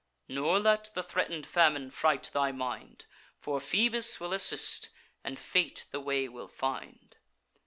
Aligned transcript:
Nor 0.27 0.59
let 0.59 0.89
the 0.95 1.03
threaten'd 1.03 1.45
famine 1.45 1.91
fright 1.91 2.31
thy 2.33 2.51
mind, 2.51 3.05
For 3.37 3.59
Phoebus 3.59 4.19
will 4.19 4.33
assist, 4.33 4.89
and 5.23 5.37
Fate 5.37 5.85
the 5.91 5.99
way 6.01 6.27
will 6.27 6.47
find. 6.47 7.17